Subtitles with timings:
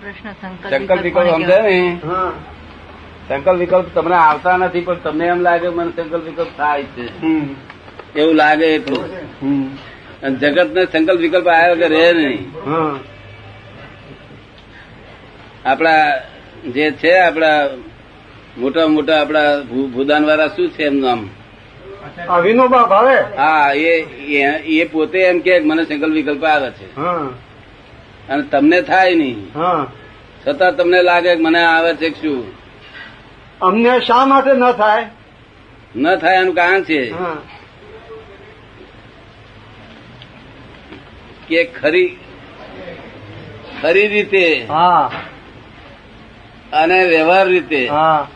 [0.00, 1.98] પ્રશ્ન સંકલ્પ વિકલ્પ સમજાય ને
[3.28, 7.20] સંકલ્પ વિકલ્પ તમને આવતા નથી પણ તમને એમ લાગે મને સંકલ્પ વિકલ્પ થાય છે.
[8.20, 9.04] એવું લાગે એટલું.
[10.22, 12.48] અને જગત ને સંકલ્પ વિકલ્પ આવ્યો કે રહે નહીં?
[12.70, 12.98] હા.
[15.64, 16.18] આપણા
[16.68, 17.68] જે છે આપણા
[18.58, 19.60] મોટા મોટા આપણા
[19.92, 21.28] ભૂદાન વાળા શું છે એમનું આમ?
[22.40, 23.14] વિનોબા ભાવે?
[23.14, 26.96] હા એ એ- એ પોતે એમ કે મને સંકલ્પ વિકલ્પ આવે છે.
[26.96, 27.28] હા.
[28.30, 29.38] અને તમને થાય નહીં.
[30.42, 32.44] છતાં તમને લાગે મને આવે છે શું?
[33.60, 35.04] અમને શા માટે ન થાય?
[35.96, 37.00] ન થાય એનું કારણ છે
[41.48, 42.08] કે ખરી
[43.82, 45.10] ખરી રીતે હા.
[46.72, 47.82] અને વ્યવહાર રીતે.
[47.88, 48.26] હા.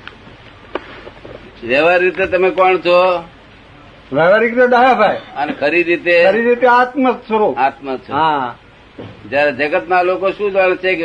[1.65, 2.99] વ્યવહાર રીતે તમે કોણ છો?
[4.13, 8.13] વ્યવહારિક રીતે ડાયાભાઈ અને ખરી રીતે ખરી રીતે આત્મ સ્વરૂપ આત્મ છો
[8.99, 10.97] હા જગત ના લોકો શું જાણે છે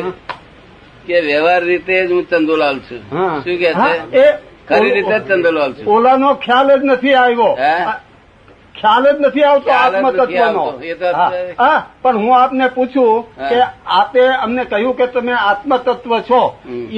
[1.07, 3.01] કે વ્યવહાર રીતે જ હું ચંદુલાલ છું.
[3.43, 3.73] શું કે
[4.11, 4.25] છે?
[4.67, 5.87] ખરી રીતે જ ચંદુલાલ છું.
[5.87, 7.55] ઓલાનો ખ્યાલ જ નથી આવ્યો.
[8.75, 10.83] ખ્યાલ જ નથી આવતો ખ્યાલ જ આત્મ નથી તત્વનો આવતો.
[10.83, 15.77] એ તો હા, હા, પણ હું આપને પૂછું કે આપે અમને કહ્યું કે તમે આત્મ
[15.77, 16.41] તત્વ છો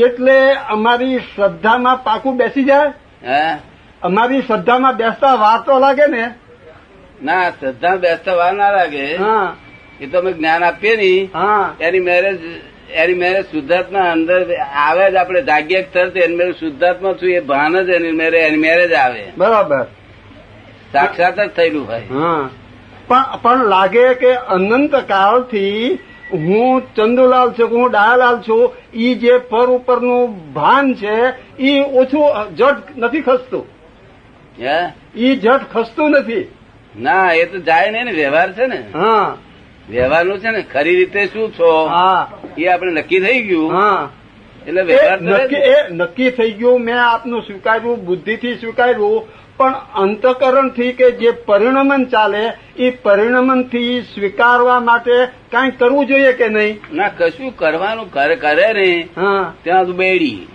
[0.05, 0.37] એટલે
[0.69, 2.93] અમારી શ્રદ્ધામાં પાકું બેસી જાય?
[3.23, 3.57] હે?
[4.01, 6.35] અમારી શ્રદ્ધામાં બેસતા વાર તો લાગે ને?
[7.21, 9.17] ના શ્રદ્ધા બેસતા વાર ના લાગે.
[9.17, 9.55] હા.
[10.01, 11.75] એ તો અમે જ્ઞાન આપીએ ની હા.
[11.81, 12.39] એની મેરેજ
[12.93, 17.83] એની મેરેજ શુદ્ધાત્મા અંદર આવે જ આપણે જાગ્યક તરત એની મેરેજ શુદ્ધાત્મા છું એ ભાન
[17.83, 19.23] જ એની મેરેજ એની મેરેજ આવે.
[19.37, 19.85] બરાબર.
[20.91, 22.49] સાક્ષાત જ થયેલું ભાઈ હા.
[23.07, 25.99] પણ પણ લાગે કે અનંત કાળથી
[26.33, 31.15] હું ચંદુલાલ છું કે હું ડાયાલાલ છું ઈ જે પર ઉપરનું ભાન છે
[31.59, 33.65] ઈ ઓછું જટ નથી ખસતું.
[34.61, 34.79] હે?
[35.15, 36.47] ઈ જટ ખસતું નથી.
[36.99, 38.83] ના એ તો જાય નહીં ને વ્યવહાર છે ને.
[38.93, 39.37] હા.
[39.91, 41.85] વ્યવહારનું છે ને ખરી રીતે શું છો?
[41.85, 42.31] હા.
[42.57, 43.73] એ આપણે નક્કી થઈ ગયું.
[43.73, 44.09] હા.
[44.67, 51.11] એટલે વ્યવહાર નક્કી એ નક્કી થઈ ગયું મેં આપનું સ્વીકાર્યું બુદ્ધિથી સ્વીકાર્યું પણ અંતકરણથી કે
[51.11, 55.11] જે પરિણમન ચાલે એ પરિણમનથી સ્વીકારવા માટે
[55.51, 56.79] કાંઈ કરવું જોઈએ કે નહીં?
[56.93, 59.07] ના કશું કરવાનું કરે કરે ને.
[59.17, 59.53] હા.
[59.63, 60.47] ત્યાં બેડી.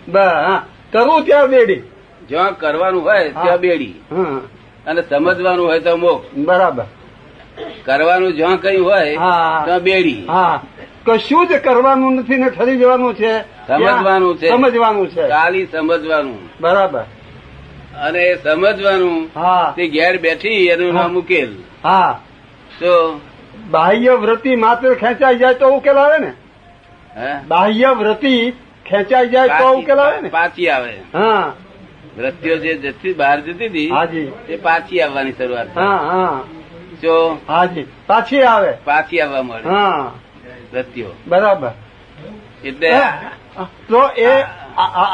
[0.92, 1.82] કરવું ત્યાં બેડી.
[2.28, 3.94] જ્યાં કરવાનું હોય ત્યાં બેડી.
[4.10, 4.40] હા.
[4.86, 6.38] અને સમજવાનું હોય તો મોક્ષ.
[6.38, 6.84] બરાબર.
[7.84, 9.14] કરવાનું જ્યાં કઈ હોય
[9.64, 10.26] ત્યાં બેડી.
[11.06, 13.40] કશું જ કરવાનું નથી ને ઠરી જવાનું છે.
[13.40, 14.48] સમજવાનું છે.
[14.48, 15.28] સમજવાનું છે.
[15.28, 16.48] ખાલી સમજવાનું.
[16.60, 17.04] બરાબર.
[18.02, 19.34] અને સમજવાનું
[19.76, 21.54] તે ઘેર બેઠી એનું નામ ઉકેલ.
[21.84, 22.20] હા.
[22.80, 23.20] તો?
[23.70, 26.32] બાહ્ય વૃત્તિ માત્ર ખેંચાઈ જાય તો ઉકેલ આવે ને?
[27.16, 27.40] હે?
[27.48, 28.52] બાહ્ય વૃત્તિ
[28.86, 30.28] ખેંચાઈ જાય તો ઉકેલ આવે ને?
[30.28, 30.94] પાછી આવે.
[31.14, 31.52] હા.
[32.18, 36.40] વૃત્તિઓ જે જતી બહાર જતી હતી તે પાછી આવવાની શરૂઆત હા હા.
[37.06, 38.72] જો હાજી પાછી આવે.
[38.84, 39.68] પાછી આવવા મળે.
[39.68, 40.12] હા.
[40.72, 41.70] વૃત્તિઓ બરાબર.
[42.64, 42.90] એટલે
[43.88, 44.42] તો એ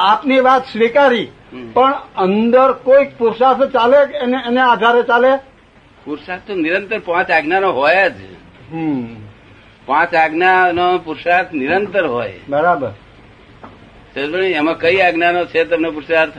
[0.03, 1.29] આપની વાત સ્વીકારી.
[1.73, 5.37] પણ અંદર કોઈ પુરુષાર્થ ચાલે એને આધારે ચાલે?
[6.05, 8.15] પુરુષાર્થ તો નિરંતર પાંચ આજ્ઞાનો હોય જ.
[9.87, 12.33] પાંચ આજ્ઞાનો પુરુષાર્થ નિરંતર હોય.
[12.49, 12.93] બરાબર.
[14.41, 16.33] એમાં કઈ આજ્ઞાનો છે તમને પુરુષાર્થ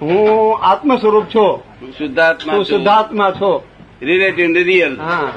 [0.00, 3.69] હું આત્મ સ્વરૂપ છું શુદ્ધાત્મા શુદ્ધાત્મા છું.
[4.02, 5.32] રિલેટિવ રિયલ હા.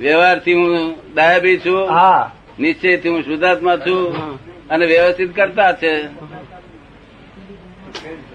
[0.00, 1.88] વ્યવહારથી હું ડાયાબી છું.
[1.88, 2.30] હા.
[2.60, 4.14] નિશ્ચયથી હું શુદ્ધાત્મા છું.
[4.68, 6.06] અને વ્યવસ્થિત કરતા છે.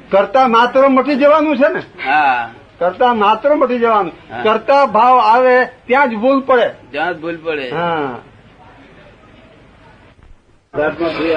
[0.09, 2.09] કરતા માત્ર મટી જવાનું છે ને?
[2.09, 2.51] હા.
[2.79, 4.43] કરતા માત્ર મટી જવાનું.
[4.43, 6.69] કરતા ભાવ આવે ત્યાં જ ભૂલ પડે.
[6.91, 7.69] જ્યાં જ ભૂલ પડે.
[7.69, 8.19] હા.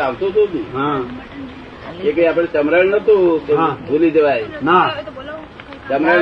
[0.00, 2.00] આવતું હતું ને.
[2.00, 3.46] એ કઈ આપણે સમરણ નતું
[3.88, 4.44] ભૂલી જવાય.
[4.62, 4.90] ના.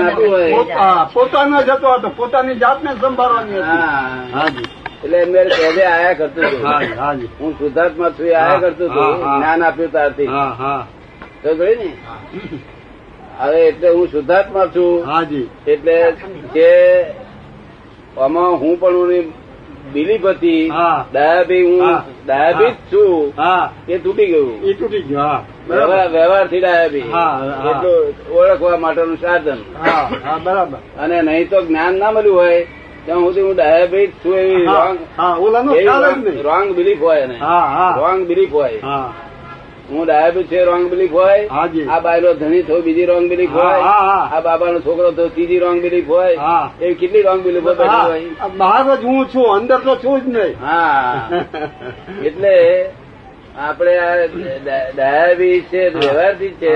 [0.07, 1.09] આપવું હોય.
[1.15, 4.33] પોતાનો જતો હતો પોતાની જાતને સંભાળવાની હતી.
[4.35, 4.69] હાજી
[5.05, 6.59] એટલે મેં પહેલે આયા કરતો હતો.
[7.41, 9.05] હું શુદ્ધાત્મા છું આયા કરતો હતો.
[9.23, 9.93] જ્ઞાન આપ્યું
[10.35, 10.87] હા
[11.43, 11.91] તો જોયું ને?
[13.41, 15.07] હવે એટલે હું શુદ્ધાત્મા છું.
[15.11, 15.97] હાજી એટલે
[16.55, 16.69] કે
[18.19, 19.33] આમાં હું પણ
[19.95, 20.69] બિલીફ હતી.
[21.13, 21.81] ડાયાબી હું
[22.27, 23.33] ડાયાબી જ છું.
[23.89, 24.53] એ તૂટી ગયું.
[24.69, 25.21] એ તૂટી ગયું
[26.13, 27.07] વ્યવહારથી ડાયાબી.
[27.71, 28.01] એટલું
[28.39, 29.61] ઓળખવા માટેનું સાધન.
[30.45, 30.79] બરાબર.
[31.03, 32.61] અને નહીં તો જ્ઞાન ના મળ્યું હોય
[33.07, 34.67] ત્યાં સુધી હું ડાયાબી છું એવી
[36.49, 37.37] રોંગ બિલીફ હોય ને
[38.03, 38.81] રોંગ બિલીફ હોય.
[39.91, 41.49] હા ડાયાબિટ છે રોંગ બિલીફ હોય
[41.89, 43.81] આ બાયનો ધણી થયો બીજી રોંગ બિલીફ હોય.
[44.33, 46.37] આ બાબાનો છોકરો થયો ત્રીજી રોંગ બિલીફ હોય.
[46.81, 47.77] એવી કેટલી રોંગ બિલીફ હોય?
[48.59, 50.57] બહાર જ હું છું અંદર તો છું જ નહીં.
[50.67, 51.29] હા.
[52.27, 52.55] એટલે
[53.59, 54.17] આપણે આ
[54.97, 56.75] ડાયાબીટ છે વ્યવહારથી છે.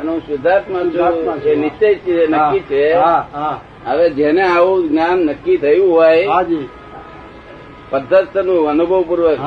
[0.00, 0.92] અને હું શુદ્ધાત્મા છું.
[1.44, 2.94] એ નિશ્ચય છે નક્કી છે.
[3.86, 6.28] હવે જેને આવું જ્ઞાન નક્કી થયું હોય
[7.90, 9.38] પદ્ધતનું અનુભવ પૂર્વક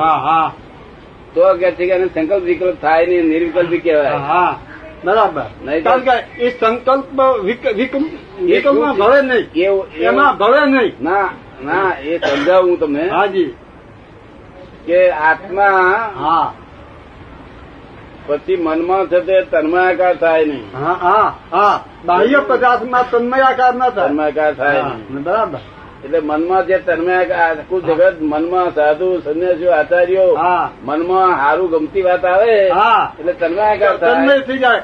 [1.34, 4.10] તો કે છે કે સંકલ્પ વિકલ્પ થાય નહીં નિર્વિકલ્પ કહેવાય.
[4.10, 4.58] હા
[5.04, 5.42] બરાબર.
[5.64, 9.64] નહીં તો- કારણ કે એ સંકલ્પ વિક- વિક- વિકલ્પમાં ભળે નહીં.
[9.94, 10.92] એમાં ભળે નહીં.
[11.02, 11.30] ના
[11.64, 13.44] ના એ સમજાવું તમને હાજી
[14.86, 15.62] કે આત્મા
[16.16, 16.54] હા.
[18.26, 20.86] પછી મનમાં છે તે તન્મયાકાર થાય નહીં.
[20.86, 21.84] હા હા હા.
[22.04, 24.08] બાહ્ય પદાર્થમાં તન્મયાકાર ના થાય.
[24.08, 25.22] તન્માયાકાર થાય નહીં.
[25.22, 25.58] બરાબર.
[26.04, 30.30] એટલે મનમાં જે તન્મે આખું જગત મનમાં સાધુ સંન્યાસીઓ આચાર્યો
[30.84, 32.54] મનમાં સારું ગમતી વાત આવે
[33.18, 34.82] એટલે તન્મે થઈ જાય.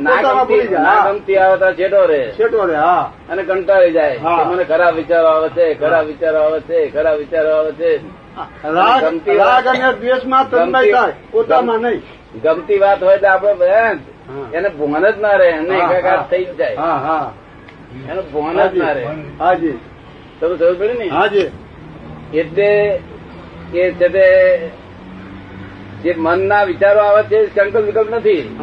[0.00, 2.76] ના ગમતી આવે તો છેટો રે છેટો રે
[3.30, 4.16] અને કંટાળી જાય.
[4.46, 7.92] મને ખરાબ વિચારો આવે છે ખરાબ વિચારો આવે છે ખરાબ વિચારો આવે છે.
[8.66, 11.14] રાગ ગમતી વાત- અને દ્વેષમાં તન્મય થાય.
[11.32, 12.02] પોતામાં નહીં.
[12.44, 13.96] ગમતી વાત હોય તો આપડે ભેણ,
[14.52, 16.76] એને ભોન જ ના રહે એને એકાકાર થઈ જ જાય.
[16.76, 17.26] હા હા.
[18.10, 19.04] એનું ભોન જ ના રહે.
[19.40, 19.76] હાજી.
[20.42, 21.08] તમે સમજ પડે ને?
[21.08, 21.50] હાજી
[22.34, 23.00] એટલે
[23.74, 24.26] એ છે તે
[26.02, 28.56] જે મનના વિચારો આવે છે સંકલ્પ વિકલ્પ નથી.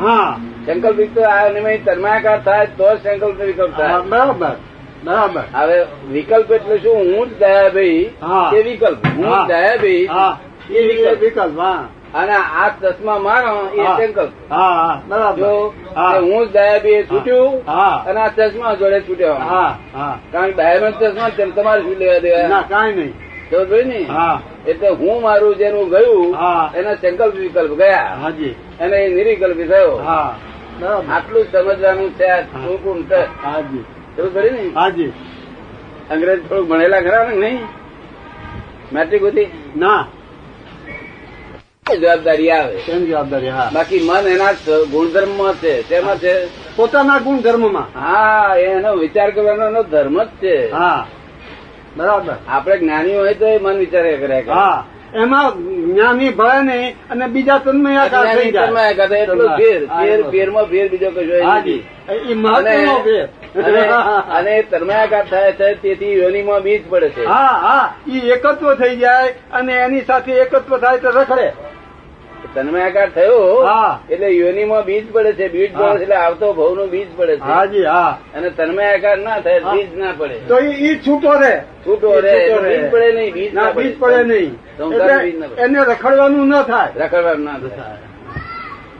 [0.65, 4.01] સંકલ્પ વિકલ્પ તન્માયાકાર થાય તો સંકલ્પ વિકલ્પ થાય.
[4.01, 4.55] બરાબર
[5.03, 5.43] બરાબર.
[5.53, 6.97] હવે વિકલ્પ એટલે શું?
[6.97, 9.05] હું જ દયાભાઈ ભાઈ એ વિકલ્પ.
[9.17, 9.47] હું જ.
[9.47, 10.07] દયાભાઈ
[10.69, 11.19] એ વિકલ્પ.
[11.19, 11.83] વિકલ્પ હા.
[12.13, 13.97] અને આ ચશ્મા મારો એ હા.
[13.97, 15.41] સંકલ્પ હા હા બરાબર.
[15.41, 15.73] જો
[16.19, 16.47] હું.
[16.47, 17.65] જ દયાભાઈ છૂટ્યું
[18.05, 19.33] અને આ ચશ્મા જોડે છૂટ્યો.
[20.31, 22.61] કારણ કે દયાનો ચશ્મા તેમ તમારે શું લેવા દેવા?
[22.61, 23.13] કઈ નહીં.
[23.49, 24.07] તો પડી ને?
[24.67, 26.35] એટલે હું મારું જેનું ગયું
[26.75, 28.17] એના સંકલ્પ વિકલ્પ ગયા.
[28.21, 28.55] હાજી.
[28.79, 29.95] અને એ નિરિકલ્પ થયો.
[29.97, 30.35] હા.
[31.15, 32.41] આટલું સમજવાનું છે આ.
[32.41, 33.43] ટૂંકું છે.
[33.43, 33.85] હાજી.
[34.51, 34.71] ને?
[34.75, 35.13] હાજી.
[36.11, 37.59] અંગ્રેજ થોડુંક ભણેલા ખરા ને નહીં?
[38.93, 40.05] મેટ્રિક હતી ના.
[41.97, 42.77] જવાબદારી આવે.
[42.77, 43.49] જવાબદારી?
[43.49, 43.71] હા.
[43.73, 44.51] બાકી મન એના
[44.91, 45.89] ગુણધર્મ છે.
[45.89, 46.45] તેમાં છે?
[46.75, 50.71] પોતાના ગુણધર્મમાં હા એનો વિચાર કરવાનો એનો ધર્મ જ છે.
[50.71, 51.07] હા.
[51.97, 52.33] બરાબર.
[52.47, 54.39] આપણે જ્ઞાની હોય તો એ મન વિચાર કરે.
[54.39, 54.85] હા.
[55.15, 55.51] એમાં
[55.93, 58.67] જ્ઞાની ભય નહીં અને બીજા તન્મયાકાર થઈ જાય.
[58.67, 61.45] તન્માયા કરે એટલો ફેર ફેર ફેરમાં ફેર બીજો કશો
[62.53, 62.85] અને-
[64.31, 64.61] અને
[65.29, 67.25] થાય છે તેથી યોનીમાં બીજ પડે છે.
[67.25, 67.93] હા હા.
[68.07, 71.68] એ એકત્વ થઈ જાય અને એની સાથે એકત્વ થાય તો રખડે.
[72.55, 73.39] તન્માયાકાર થયો
[74.09, 77.41] એટલે યોનિમાં બીજ પડે છે બીજ પડે એટલે આવતો ભવનું બીજ પડે છે.
[77.43, 78.17] હાજી હા.
[78.35, 80.35] અને તન્મયાકાર ના થાય બીજ ના પડે.
[80.47, 81.53] તો ઈ છૂટો રે
[81.85, 82.33] છૂટો રે.
[82.61, 84.23] બીજ પડે નહીં બીજ ના બીજ પડે.
[84.23, 84.53] નહીં.
[84.79, 85.63] ના.
[85.63, 86.91] એને રખડવાનું ન થાય.
[86.95, 87.97] રખડવાનું ના થાય.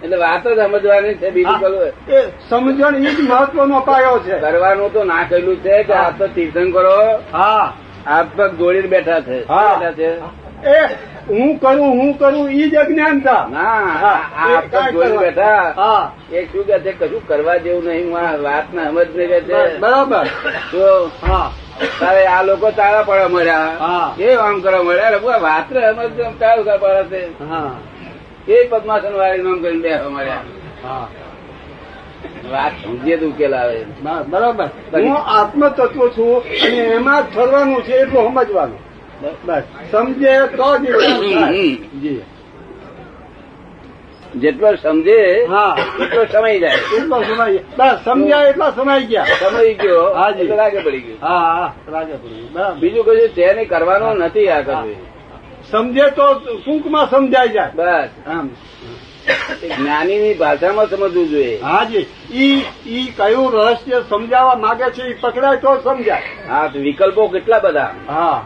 [0.03, 1.73] એટલે વાત જ સમજવાની છે બીજું
[2.09, 2.19] એ.
[2.49, 4.35] સમજણ ઈ જ મહત્વનો પાયો છે.
[4.39, 6.97] કરવાનું તો ના કહેલું છે કે આપ આ તો તીર્થંકરો
[7.31, 7.73] હા.
[8.05, 9.37] હાથ પગ જોડીને બેઠા છે.
[9.39, 10.09] બેઠા છે.
[10.63, 10.79] એ
[11.29, 13.47] હું કરું હું કરું ઈ જ અજ્ઞાનતા
[15.21, 18.13] બેઠા એ શું કે છે કશું કરવા જેવું નહીં
[18.43, 19.77] વાત ના સમજ નહીં છે.
[19.77, 20.25] બરાબર.
[20.71, 21.11] તો
[21.99, 24.15] તારે આ લોકો તારા પડવા મળ્યા.
[24.19, 27.43] એ આમ કરવા મળ્યા એટલે વાત ને સમજ ચાલુ કરવા પડે છે.
[27.43, 27.71] હા.
[28.47, 30.41] એ પદ્માસન વાળી નામ કરીને બેસવા મળ્યા.
[32.51, 33.85] વાત સમજે તો ઉકેલ આવે.
[34.29, 34.65] બરાબર.
[34.93, 38.88] હું આત્મ તત્વ છું અને એમાં જ ફરવાનું છે એટલું સમજવાનું.
[39.45, 39.63] બસ.
[39.91, 40.81] સમજે તો જ
[44.35, 45.47] જેટલો સમજે
[46.01, 46.77] એટલો સમય જાય.
[46.97, 49.25] એટલો સમય બસ સમજ્યા એટલા સમય ગયા.
[49.25, 50.43] સમય ગયો હાજી.
[50.43, 51.17] લાગે પડી ગયું.
[51.21, 52.77] હા લાગે પડી બરાબર.
[52.77, 54.95] બીજું કશું છે નહીં કરવાનું નથી આ કરવું.
[55.71, 57.71] સમજે તો ટૂંકમાં સમજાય જાય.
[57.75, 58.09] બસ.
[58.27, 58.49] આમ.
[59.81, 61.59] જ્ઞાનીની ભાષામાં સમજવું જોઈએ.
[61.61, 66.21] હાજી ઈ ઈ કયું રહસ્ય સમજાવવા માંગે છે એ પકડાય તો સમજાય.
[66.49, 67.91] હા વિકલ્પો કેટલા બધા?
[68.07, 68.45] હા.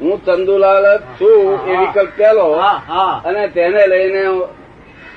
[0.00, 2.46] હું ચંદુલાલ જ છું એ વિકલ્પ પેલો
[3.24, 4.22] અને તેને લઈને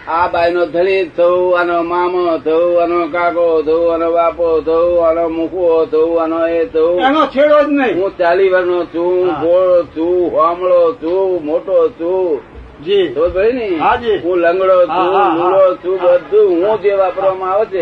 [0.07, 5.29] આ બાઈ નો ધણી થવું આનો મામો થવું આનો કાકો થવું આનો બાપો થવું આનો
[5.29, 8.03] મુખવો થવું આનો એ થવું એનો છેડો જ નહીં.
[8.03, 9.27] હું ચાલી વર્ષનો છું.
[9.41, 12.41] ગોળો છું હોમળો છું મોટો છું.
[12.85, 13.07] જી.
[13.13, 15.75] તો ભાઈ ને હું લંગડો છું હા.
[15.83, 17.81] છું બધું હું જે વાપરવામાં આવે છે.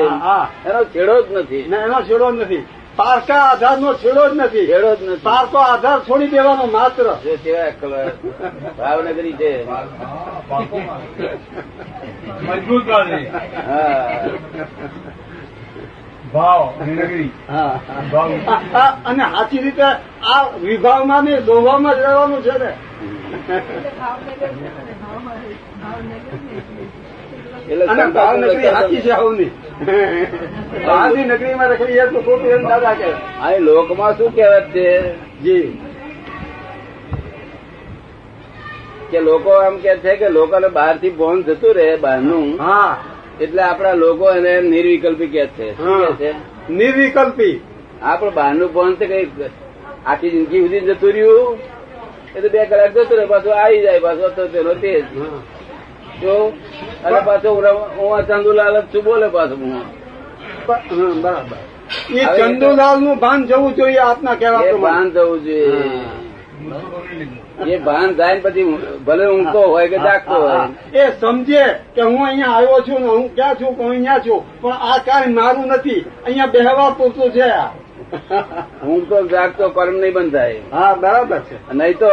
[0.70, 1.63] એનો છેડો જ નથી.
[1.86, 2.63] એનો છેડો જ નથી.
[2.98, 4.68] પારકા આધાર નો છેડો જ નથી.
[4.68, 5.22] છેડો જ નથી.
[5.24, 7.04] પારકો આધાર છોડી દેવાનો માત્ર.
[7.04, 8.12] જો કેવા કલર
[8.77, 9.54] ભાવનગરી છે.
[12.42, 14.20] મજબૂત હા.
[16.34, 17.30] ભાવ નગરી.
[19.06, 19.84] અને સાચી રીતે
[20.32, 22.72] આ વિભાવમાં ને દોવામાં જ રહેવાનું છે ને.
[27.76, 29.46] અને ભાવનગરી સંતો- છે હવની
[30.86, 35.02] બહારની નગરીમાં રખડી તો ખોટું એમ દાદા કે આ લોકમાં શું કહેવત છે?
[35.42, 35.78] જી.
[39.12, 42.60] કે લોકો એમ કે છે કે લોકોને બહારથી બોન જતું રહે બહારનું.
[42.60, 43.04] હા.
[43.42, 45.78] એટલે આપણા લોકો એને નિર્વિકલ્પી કે છે.
[45.78, 46.18] શું.
[46.18, 46.34] કે છે?
[46.70, 47.62] નિર્વિકલ્પી.
[48.02, 49.32] આપડે બહારનું બોન છે કઈ
[50.06, 51.58] આખી જિંદગી સુધી જતું રહ્યું.
[52.36, 55.04] એ તો બે કલાક જતું રહે પાછું આવી જાય પાછું તો તેનો તેજ.
[56.22, 56.36] જો
[57.06, 57.50] અને પાછો
[57.98, 59.84] હું ચંદુલાલ જ છું બોલે પાછો હું.
[61.24, 61.58] બરાબર
[62.20, 65.76] એ ચંદુલાલનું ભાન જવું જોઈએ આપના કહેવા ભાન જવું જોઈએ.
[67.68, 68.66] એ ભાન થાય ને પછી
[69.06, 70.70] ભલે ઊંઘતો હોય કે જાગતો હોય.
[70.94, 71.64] એ સમજે
[71.96, 75.00] કે હું અહીંયા આવ્યો છું ને હું ક્યાં છું કે હું અહીંયા છું પણ આ
[75.06, 76.02] કાંઈ મારું નથી.
[76.26, 77.70] અહીંયા બેહવા પૂરતું છે આ.
[78.88, 80.60] ઊંઘતો જાગતો કર્મ નહીં બંધાય.
[80.72, 81.74] હા બરાબર છે.
[81.74, 82.12] નહીં તો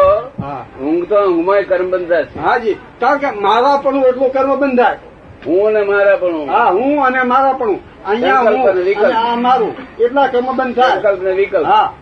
[0.85, 2.39] ઊંઘ તો ઊંઘમાં કર્મ બંધાય છે.
[2.39, 4.99] હાજી કારણ કે મારા પણ એટલું કર્મ બંધાય.
[5.47, 6.71] હું અને મારા પણ હા.
[6.71, 9.13] હું અને મારા પણ અહીંયા હું વિકલ્પ.
[9.37, 9.73] મારું.
[10.01, 10.91] એટલા કર્મ બંધાય.
[10.91, 11.67] સંકલ્પ ને વિકલ્પ.
[11.67, 11.93] હા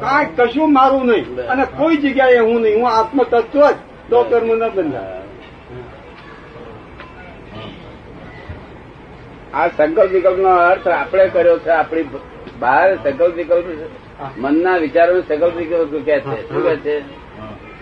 [0.00, 1.36] કાંઈ કશું મારું નહીં.
[1.48, 2.78] અને કોઈ જગ્યાએ હું નહીં.
[2.78, 3.74] હું આત્મ તત્વ જ
[4.10, 5.20] તો કર્મ ન બંધાય.
[9.54, 12.02] આ સંકલ્પ વિકલ્પ નો અર્થ આપણે કર્યો છે આપણી
[12.60, 13.64] બહાર સંકલ્પ વિકલ્પ
[14.38, 16.48] મનના વિચારો સંકલ્પ વિકલ્પ કે છે?
[16.48, 16.98] શું કે છે?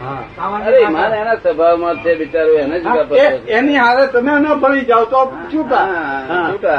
[0.01, 0.61] હા.
[0.67, 2.87] અરે મારે એના સ્વભાવમાં છે બિચારો એને જ.
[3.49, 5.87] એની હારે તમે ન ભરી જાવ તો છૂટા.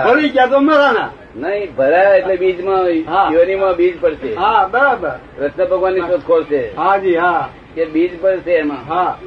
[0.06, 1.10] ભળી ગયા તો મરાના.
[1.36, 2.86] નહીં ભરાય એટલે બીજમાં.
[3.34, 4.34] યોનીમાં બીજ પડશે.
[4.36, 5.10] હા બરાબર.
[5.38, 7.50] કૃષ્ણ ભગવાનની શોધખોળ છે હાજી હા.
[7.76, 8.94] કે બીજ પડશે એમાં.
[8.94, 9.18] હા.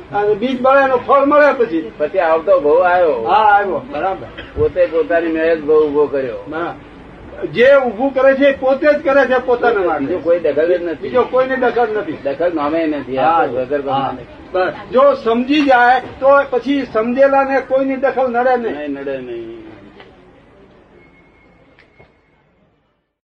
[0.40, 1.92] બીજ પડે એનો ફળ મળે પછી.
[1.98, 3.22] પછી આવતો ભાવ આવ્યો.
[3.22, 3.82] હા આવ્યો.
[3.92, 4.26] બરાબર.
[4.56, 6.36] પોતે પોતાની મેરેજ ભાવ ઊભો કર્યો.
[6.48, 6.95] બરાબર.
[7.44, 10.16] જે ઊભું કરે છે પોતે જ કરે છે પોતાના બીજો માટે.
[10.16, 11.02] કોઈ દખલ જ નથી.
[11.02, 12.18] બીજો કોઈને દખલ નથી.
[12.24, 13.18] દખલ નામે નથી.
[13.18, 13.82] આ વગર.
[14.92, 19.65] જો સમજી જાય તો પછી સમજેલા ને કોઈની દખલ નડે નહીં નડે નહીં.